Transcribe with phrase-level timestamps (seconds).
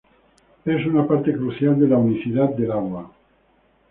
[0.65, 3.11] Es una parte crucial de la unicidad del agua.